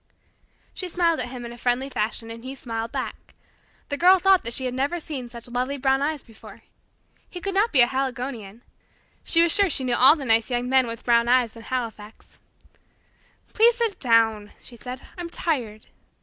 She 0.73 0.89
smiled 0.89 1.19
at 1.19 1.27
him 1.29 1.45
in 1.45 1.53
a 1.53 1.59
friendly 1.59 1.87
fashion, 1.87 2.31
and 2.31 2.43
he 2.43 2.55
smiled 2.55 2.91
back. 2.91 3.35
The 3.89 3.97
Girl 3.97 4.17
thought 4.17 4.43
that 4.43 4.53
she 4.55 4.65
had 4.65 4.73
never 4.73 4.99
seen 4.99 5.29
such 5.29 5.47
lovely 5.47 5.77
brown 5.77 6.01
eyes 6.01 6.23
before. 6.23 6.63
He 7.29 7.39
could 7.39 7.53
not 7.53 7.71
be 7.71 7.81
a 7.81 7.85
Haligonian. 7.85 8.63
She 9.23 9.43
was 9.43 9.51
sure 9.53 9.69
she 9.69 9.83
knew 9.83 9.93
all 9.93 10.15
the 10.15 10.25
nice 10.25 10.49
young 10.49 10.67
men 10.67 10.87
with 10.87 11.05
brown 11.05 11.27
eyes 11.27 11.55
in 11.55 11.61
Halifax. 11.61 12.39
"Please 13.53 13.75
sit 13.77 13.99
down," 13.99 14.53
she 14.59 14.75
said 14.75 14.97
plaintively. 15.01 15.13
"I'm 15.21 15.29
tired." 15.29 15.85